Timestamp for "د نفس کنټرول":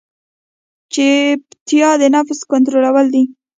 2.01-3.05